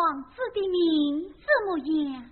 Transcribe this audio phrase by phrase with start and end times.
[0.00, 1.76] 王子的名怎么
[2.10, 2.24] 样？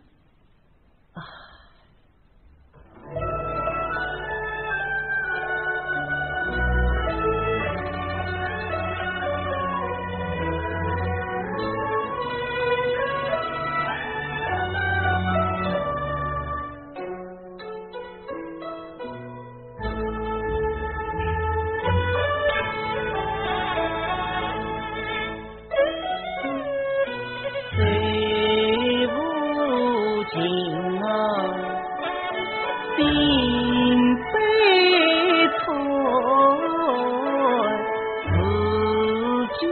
[39.59, 39.66] 己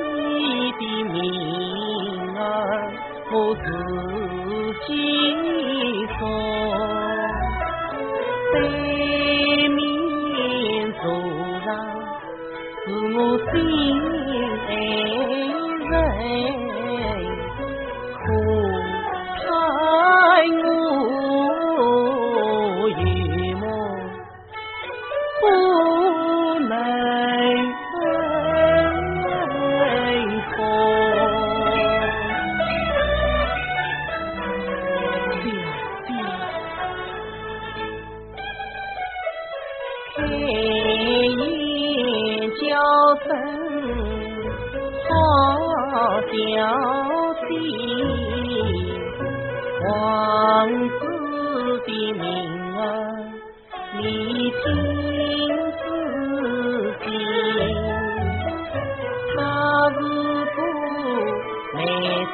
[0.72, 2.42] 的命儿，
[3.30, 3.60] 我自
[4.86, 5.25] 己。
[46.26, 46.32] 小
[47.48, 47.50] 弟
[49.80, 49.84] 皇
[50.88, 51.00] 子
[51.86, 52.22] 的名
[52.76, 52.82] 儿
[53.96, 54.00] 你
[54.50, 54.62] 听
[55.78, 55.84] 仔
[57.00, 57.06] 细
[59.36, 59.38] 他
[59.92, 59.96] 是
[60.56, 60.58] 不
[61.76, 61.78] 耐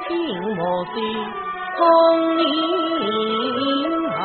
[0.09, 0.11] 听
[0.57, 0.97] 我的
[1.77, 1.81] 忠
[2.39, 2.45] 言
[4.09, 4.21] 啊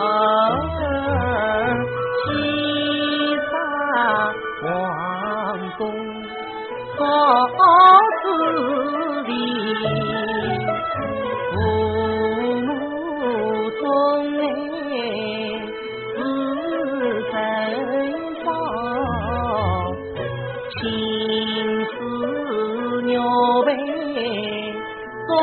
[25.27, 25.33] 做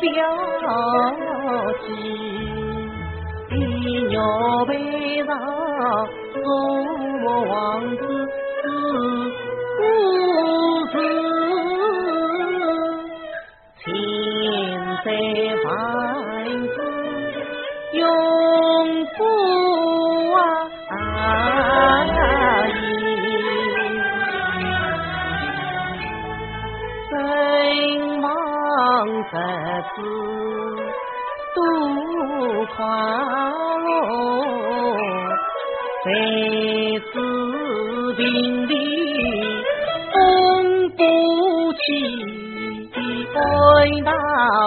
[0.00, 0.08] 标
[1.86, 1.88] 记，
[3.56, 3.58] 一
[4.08, 4.20] 鸟
[4.66, 5.30] 背上
[6.44, 6.44] 送
[7.24, 7.56] 我王
[7.96, 8.02] 子
[8.60, 8.62] 是。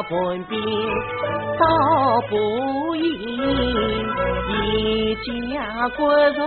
[0.09, 0.59] 半边
[1.59, 1.63] 刀
[2.29, 2.31] 不
[2.95, 3.01] 倚，
[5.25, 5.55] 一家
[5.95, 6.39] 骨肉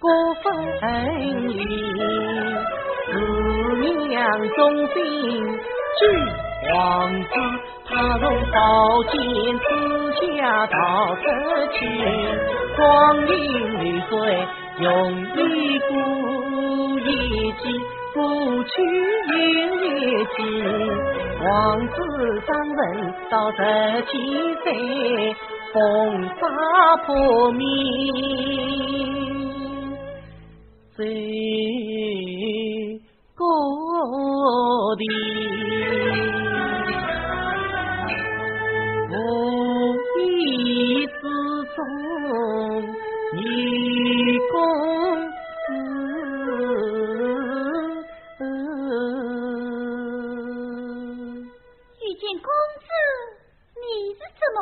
[0.00, 0.04] 各
[0.42, 0.44] 分
[1.48, 1.52] 离。
[3.12, 3.16] 如
[4.08, 4.12] 娘
[4.56, 4.58] 忠
[4.88, 4.94] 心
[6.00, 6.02] 救
[6.68, 6.74] 皇
[7.24, 7.30] 父，
[7.86, 8.56] 她从宝
[9.10, 9.12] 剑
[9.60, 9.68] 之
[10.38, 10.74] 下逃
[11.16, 11.22] 出
[11.72, 11.78] 去，
[12.76, 12.82] 光
[13.28, 13.32] 阴
[13.78, 14.12] 流水
[14.78, 14.82] 容
[15.36, 16.33] 易过。
[17.06, 17.08] 一
[17.52, 17.62] 记，
[18.14, 18.16] 不
[18.64, 18.72] 去
[19.32, 19.32] 云
[19.82, 19.86] 也
[20.24, 20.36] 计。
[21.44, 21.48] 王
[21.88, 21.92] 子
[22.46, 22.80] 张文
[23.30, 23.60] 到这
[24.02, 24.12] 天
[24.62, 24.66] 岁，
[25.72, 25.76] 风
[26.40, 26.42] 沙
[27.04, 27.62] 破迷。
[30.96, 31.00] 最
[33.34, 33.44] 高
[34.96, 35.02] 的
[39.10, 39.12] 无
[40.20, 41.20] 意之
[41.74, 41.78] 中，
[43.34, 43.38] 你
[44.52, 44.54] 共。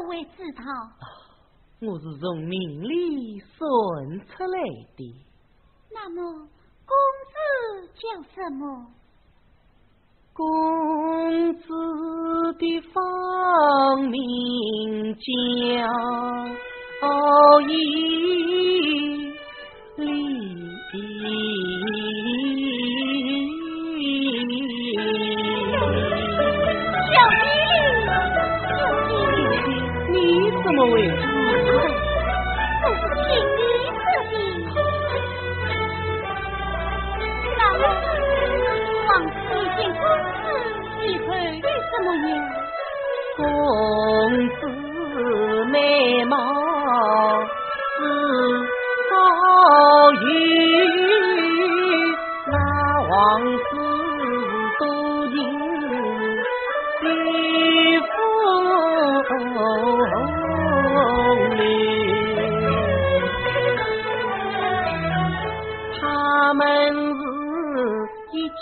[0.06, 0.62] 会知道，
[1.80, 3.58] 我是从命里算
[4.26, 4.58] 出来
[4.96, 5.00] 的。
[5.92, 6.22] 那么，
[6.86, 6.94] 公
[7.28, 7.34] 子
[7.94, 8.02] 叫
[8.34, 8.86] 什么？
[10.34, 11.68] 公子
[12.58, 15.22] 的芳名叫。
[30.64, 30.94] 怎么会？
[31.02, 31.16] 公，
[32.82, 33.02] 公子
[42.22, 42.26] 么？
[43.36, 43.40] 公
[44.60, 44.62] 子
[45.70, 45.76] 美
[46.26, 46.36] 貌
[47.96, 47.98] 似
[49.08, 49.12] 少
[50.12, 50.24] 有，
[52.46, 52.54] 那
[53.08, 53.10] 王
[53.56, 53.60] 子
[54.78, 54.82] 多
[55.28, 55.34] 情
[57.02, 57.06] 又
[58.02, 58.10] 风。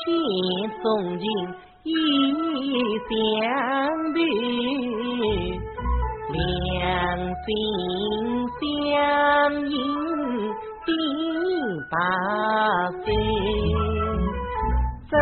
[0.06, 1.24] 一见钟情，
[1.82, 1.92] 意
[3.10, 3.12] 相
[4.14, 4.18] 对，
[6.32, 6.36] 两
[7.44, 7.46] 心
[8.56, 8.60] 相
[9.68, 9.72] 印，
[10.86, 10.88] 定
[11.90, 11.92] 八
[13.04, 13.06] 岁。
[15.10, 15.12] 正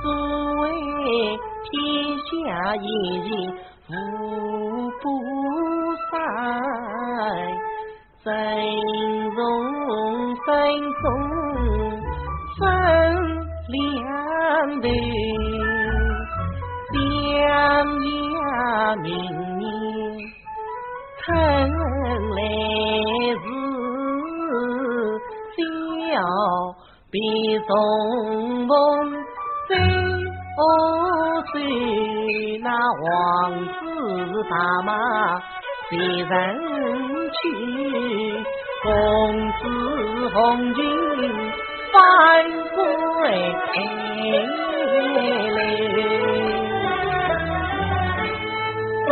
[0.00, 0.04] 所
[0.62, 0.64] 谓
[1.68, 1.70] 天
[2.24, 2.30] 下
[2.76, 2.86] 一
[3.88, 4.22] 人无
[5.02, 5.04] 不
[6.10, 6.12] 善，
[8.24, 8.26] 真
[9.30, 9.36] 容
[10.36, 10.46] 分
[11.02, 11.04] 中
[12.58, 12.62] 分
[13.72, 14.86] 两对，
[16.92, 17.42] 相
[18.32, 19.10] 压明
[19.58, 19.62] 年
[21.24, 21.26] 春
[22.36, 22.38] 来
[23.40, 23.44] 时，
[25.56, 26.20] 小
[27.10, 27.14] 比
[27.66, 27.70] 重
[28.68, 28.70] 逢。
[29.68, 29.70] 谁
[30.58, 30.60] 哦
[31.52, 31.54] 谁？
[32.62, 33.10] 那王
[33.64, 33.70] 子
[34.50, 34.54] 大
[34.84, 34.90] 马
[35.88, 36.30] 别人
[37.32, 37.40] 去，
[38.82, 38.86] 公
[39.52, 39.60] 子
[40.34, 40.36] 红
[40.74, 40.80] 军
[41.92, 41.96] 返
[42.74, 42.76] 回
[43.24, 43.70] 来。
[49.06, 49.10] 孙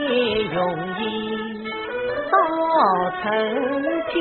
[0.00, 0.04] 也
[0.52, 0.56] 容
[0.98, 1.02] 易
[2.30, 2.34] 到
[3.22, 3.22] 成
[4.10, 4.14] 天，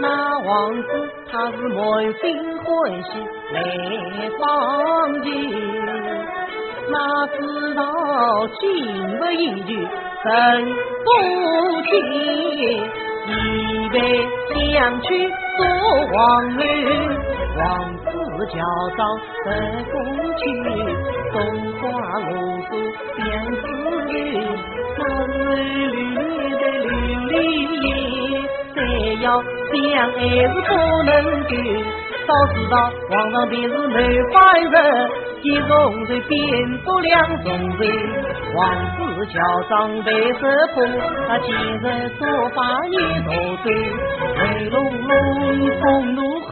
[0.00, 0.04] 那
[0.40, 0.50] 王
[0.82, 0.86] 子
[1.30, 1.78] 他是满
[2.20, 2.24] 心
[2.58, 2.66] 欢
[3.04, 3.08] 喜。
[3.52, 3.56] 来
[4.40, 4.42] 放
[5.22, 5.30] 情，
[6.90, 6.94] 哪
[7.28, 7.36] 知
[7.76, 7.80] 道
[8.58, 8.64] 金
[9.18, 9.70] 不一句
[10.22, 10.26] 神
[11.04, 11.08] 不
[11.82, 11.92] 听，
[13.28, 13.30] 一
[13.90, 13.94] 杯
[14.72, 15.06] 相去
[15.56, 15.60] 做
[16.12, 16.22] 王
[16.58, 16.60] 女，
[17.58, 17.64] 王
[17.96, 18.06] 子
[18.48, 18.54] 叫
[18.96, 18.98] 上
[19.44, 19.46] 得
[19.90, 19.94] 公
[20.36, 20.42] 去，
[21.32, 21.34] 松
[21.80, 21.84] 花
[22.18, 22.28] 露
[22.68, 22.70] 水
[23.16, 23.24] 两
[23.54, 23.64] 枝
[24.06, 24.14] 绿，
[24.98, 25.30] 那绿
[26.14, 26.18] 绿
[26.50, 26.86] 的绿
[27.26, 27.34] 绿
[27.80, 27.84] 叶，
[28.74, 28.78] 再
[29.22, 29.74] 要想
[30.12, 30.68] 爱是不
[31.04, 31.10] 能
[31.44, 31.50] 够。
[32.26, 32.76] 早知道
[33.08, 34.02] 皇上便是难
[34.32, 35.10] 犯人，
[35.42, 36.36] 一重罪变
[36.84, 37.88] 作两重罪。
[38.56, 39.34] 王子乔
[39.68, 40.40] 装被识
[40.74, 40.84] 破，
[41.28, 41.84] 他今日
[42.18, 42.56] 所犯
[42.90, 43.30] 一大
[43.62, 43.64] 罪。
[44.38, 44.74] 雷龙
[45.06, 45.14] 龙
[45.80, 46.50] 风怒吼，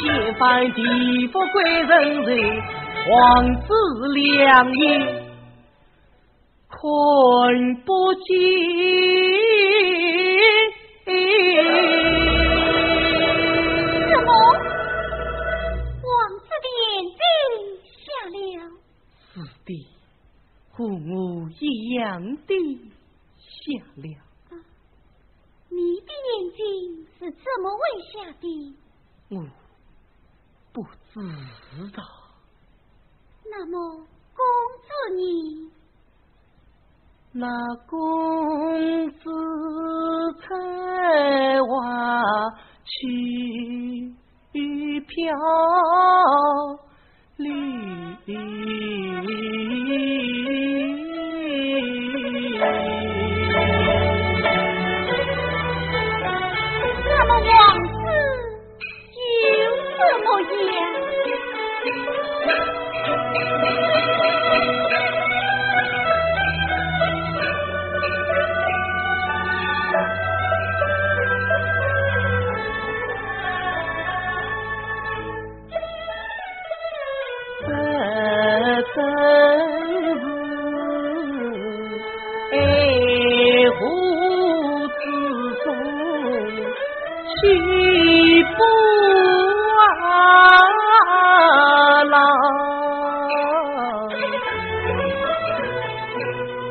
[0.00, 0.80] 掀翻地
[1.28, 2.62] 府鬼人罪。
[3.10, 3.68] 王子
[4.14, 4.82] 良言
[6.70, 6.80] 困
[7.84, 8.32] 不尽。
[20.76, 22.54] 父母一样的
[23.38, 24.08] 下了。
[25.68, 26.60] 你的眼睛
[27.18, 27.80] 是怎么为
[28.12, 28.44] 下的？
[29.30, 29.36] 我
[30.72, 30.82] 不
[31.12, 31.14] 知
[31.92, 31.98] 道。
[33.44, 33.76] 那么，
[34.34, 34.44] 公
[34.82, 34.86] 子
[35.16, 35.70] 你？
[37.32, 37.46] 那
[37.88, 39.22] 公子
[40.40, 41.70] 才娃
[42.84, 44.14] 去
[45.06, 45.12] 飘
[47.36, 48.16] 零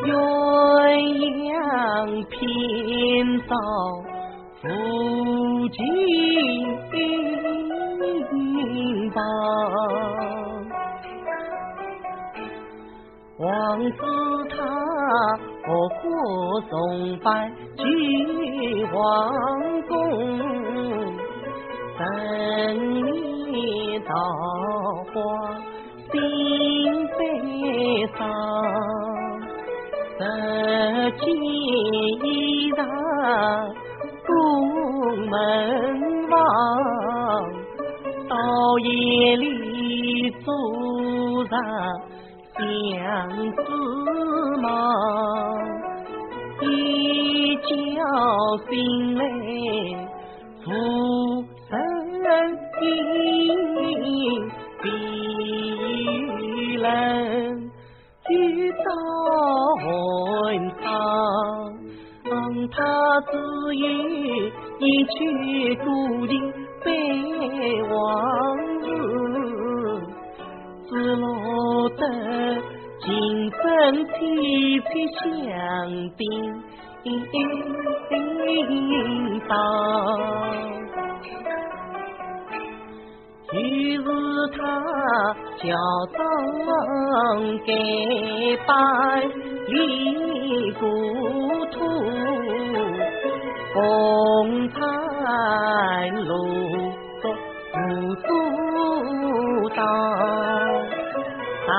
[0.05, 0.11] 鸳
[1.49, 2.37] 鸯频
[3.47, 3.55] 道
[4.61, 4.67] 夫
[5.69, 5.79] 君
[9.15, 9.17] 帮，
[13.39, 13.47] 王
[13.91, 13.97] 子
[14.49, 14.55] 他
[15.65, 15.67] 何
[16.01, 16.03] 过
[16.69, 16.71] 松
[17.19, 17.25] 柏
[17.77, 17.81] 去
[18.93, 19.01] 王
[19.87, 19.91] 宫，
[21.97, 22.01] 等
[23.51, 23.53] 年
[24.03, 24.11] 桃
[25.13, 25.15] 花
[26.11, 26.13] 心
[27.17, 27.19] 被
[28.17, 28.19] 伤。
[30.23, 30.29] 何
[31.19, 31.27] 见
[32.23, 32.79] 衣裳
[35.29, 35.31] 门
[36.29, 36.31] 房，
[38.29, 38.33] 到
[38.79, 40.47] 夜里做
[41.47, 41.51] 上
[42.55, 42.63] 相
[43.51, 43.61] 思
[44.61, 44.65] 梦，
[46.61, 47.67] 一觉
[48.69, 48.71] 醒
[49.17, 49.21] 来。
[64.79, 68.85] 一曲注定悲往日
[70.89, 72.01] 只落得
[72.99, 73.61] 今生
[74.05, 75.23] 凄凄相
[76.17, 76.21] 槟
[79.47, 79.55] 到
[83.53, 83.55] 于
[83.97, 84.03] 是
[84.57, 84.57] 他
[85.57, 85.67] 叫
[86.17, 86.19] 张
[87.65, 88.73] 给拜
[89.67, 90.81] 李土
[93.73, 94.77] 风餐
[96.25, 96.31] 露
[97.21, 97.23] 宿
[97.73, 97.77] 无
[98.15, 98.27] 阻
[99.75, 99.83] 挡，
[101.67, 101.71] 赶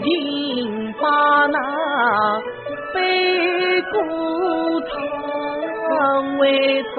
[0.00, 1.58] 紧把那
[2.92, 2.98] 悲
[3.82, 3.92] 歌
[4.90, 6.98] 唱为造，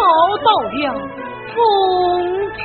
[0.00, 0.06] 他遭
[0.44, 0.80] 到了
[1.54, 1.56] 疯
[2.54, 2.58] 子。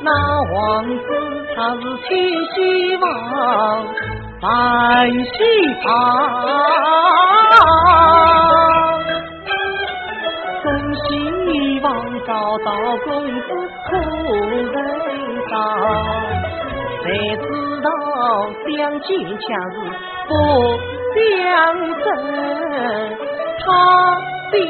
[0.00, 0.08] 那
[0.54, 1.06] 王子
[1.54, 2.08] 他是千
[2.54, 2.56] 希
[2.96, 3.04] 望，
[4.40, 4.46] 万
[5.10, 5.36] 希
[5.84, 5.88] 望，
[10.62, 10.66] 总
[11.04, 11.08] 希
[11.80, 11.86] 望
[12.26, 12.30] 找
[12.64, 12.68] 到
[13.04, 13.48] 公子
[13.86, 14.74] 可人
[15.48, 15.52] 伤，
[17.02, 17.06] 谁
[17.36, 17.46] 知
[17.82, 17.86] 道
[18.66, 19.08] 相见
[19.38, 19.76] 恰是
[20.28, 20.30] 不
[21.18, 21.20] 相
[21.98, 22.02] 识，
[23.60, 23.62] 他
[24.62, 24.66] 想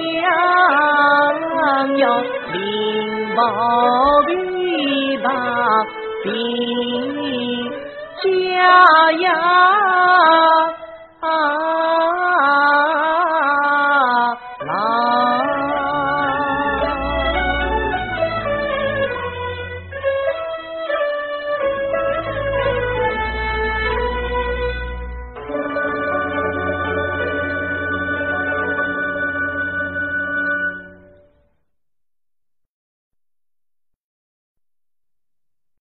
[1.97, 2.03] 要
[2.53, 2.57] 领
[3.37, 3.39] 报
[4.27, 4.29] 的。
[5.23, 5.31] 大
[6.25, 6.27] 兵
[8.23, 9.27] 家呀！